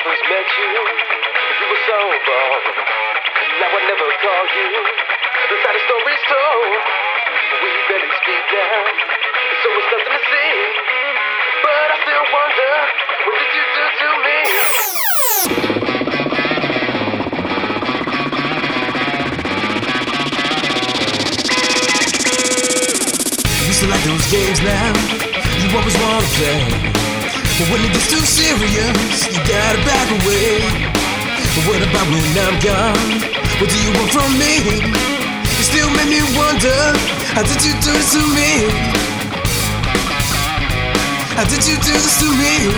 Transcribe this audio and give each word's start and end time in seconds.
First 0.00 0.24
met 0.32 0.48
you, 0.56 0.72
you 1.60 1.66
were 1.68 1.82
so 1.84 1.98
bold. 2.24 2.64
Now 3.60 3.68
I 3.68 3.80
never 3.84 4.08
call 4.24 4.44
you. 4.48 4.68
The 5.44 5.56
saddest 5.60 5.84
story's 5.84 6.24
told. 6.24 6.72
We 7.60 7.68
barely 7.84 8.08
speak 8.16 8.44
now, 8.48 8.80
so 9.60 9.68
it's 9.76 9.92
nothing 9.92 10.16
to 10.16 10.22
see. 10.24 10.56
But 11.60 11.88
I 11.92 11.96
still 12.00 12.24
wonder, 12.32 12.72
what 13.28 13.36
did 13.44 13.52
you 13.52 13.64
do 13.76 13.84
to 14.00 14.08
me? 14.24 14.40
Used 23.68 23.80
to 23.84 23.88
like 23.92 24.04
those 24.08 24.26
games 24.32 24.60
now, 24.64 24.96
you 25.60 25.68
always 25.76 25.96
wanna 26.00 26.24
play. 26.40 27.09
But 27.60 27.68
when 27.72 27.84
it 27.84 27.92
gets 27.92 28.08
too 28.08 28.24
serious, 28.24 29.28
you 29.28 29.36
gotta 29.44 29.76
back 29.84 30.08
away. 30.08 30.64
But 31.52 31.62
what 31.68 31.76
about 31.76 32.08
when 32.08 32.24
I'm 32.40 32.56
gone? 32.64 33.20
What 33.60 33.68
do 33.68 33.76
you 33.76 33.92
want 34.00 34.08
from 34.16 34.32
me? 34.40 34.80
You 35.44 35.64
still 35.68 35.90
make 35.92 36.08
me 36.08 36.24
wonder, 36.40 36.80
how 37.36 37.42
did 37.44 37.60
you 37.60 37.76
do 37.84 37.92
this 37.92 38.12
to 38.16 38.22
me? 38.32 38.64
How 41.36 41.44
did 41.44 41.60
you 41.68 41.76
do 41.84 41.92
this 41.92 42.16
to 42.24 42.32
me? 42.32 42.72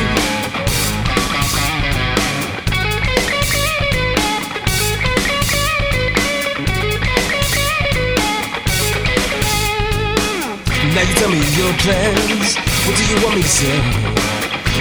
Now 10.90 11.02
you 11.06 11.14
tell 11.14 11.30
me 11.30 11.38
your 11.54 11.72
plans. 11.86 12.56
What 12.84 12.96
do 12.98 13.04
you 13.06 13.24
want 13.24 13.36
me 13.36 13.42
to 13.42 13.48
say? 13.48 14.31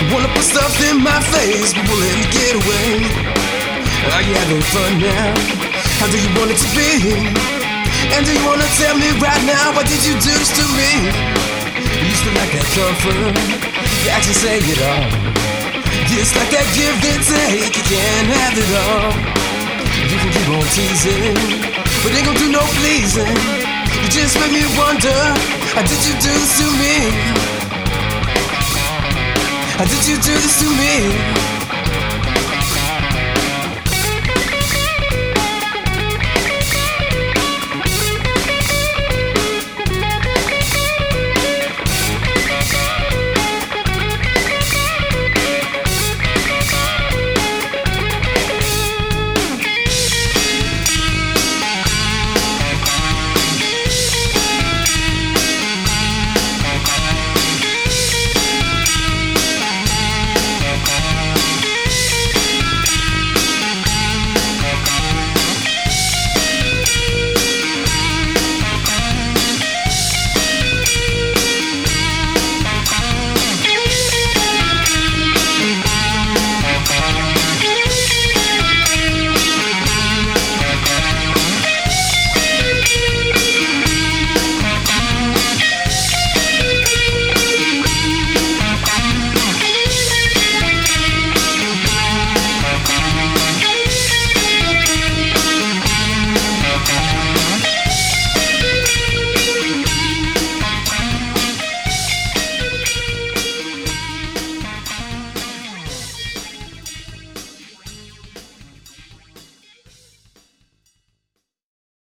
Wanna 0.09 0.33
put 0.33 0.41
stuff 0.41 0.73
in 0.89 0.97
my 0.97 1.21
face, 1.29 1.77
but 1.77 1.85
will 1.85 2.01
let 2.01 2.15
me 2.17 2.25
get 2.33 2.57
away? 2.57 2.89
Are 4.17 4.23
you 4.25 4.33
having 4.33 4.63
fun 4.73 4.97
now? 4.97 5.29
How 6.01 6.09
do 6.09 6.17
you 6.17 6.31
want 6.33 6.49
it 6.49 6.57
to 6.57 6.69
be? 6.73 7.21
And 8.17 8.25
do 8.25 8.33
you 8.33 8.43
wanna 8.43 8.65
tell 8.81 8.97
me 8.97 9.13
right 9.21 9.43
now 9.45 9.71
why 9.77 9.85
did 9.85 10.01
you 10.01 10.17
do 10.17 10.33
to 10.33 10.63
me? 10.73 10.91
You 12.01 12.09
used 12.09 12.23
to 12.25 12.31
like 12.33 12.49
that 12.49 12.67
comfort, 12.73 13.29
you 14.01 14.09
actually 14.09 14.41
say 14.41 14.57
it 14.57 14.81
all. 14.81 15.05
It's 16.11 16.35
like 16.35 16.49
that 16.49 16.65
give 16.73 16.97
and 16.97 17.23
take, 17.23 17.71
you 17.71 17.85
can't 17.85 18.27
have 18.41 18.57
it 18.57 18.71
all. 18.83 19.13
You 20.11 20.17
can 20.17 20.29
keep 20.33 20.49
on 20.49 20.65
teasing, 20.75 21.37
but 22.01 22.11
ain't 22.11 22.25
gon' 22.25 22.35
do 22.41 22.49
no 22.51 22.65
pleasing. 22.81 23.37
You 24.01 24.07
just 24.09 24.33
make 24.41 24.51
me 24.51 24.65
wonder, 24.75 25.13
how 25.77 25.85
did 25.85 26.01
you 26.03 26.13
do 26.19 26.33
this 26.35 26.57
to 26.57 26.67
me? 26.81 27.60
How 29.81 29.87
did 29.87 30.07
you 30.07 30.15
do 30.17 30.31
this 30.31 30.59
to 30.59 30.69
me? 30.77 31.60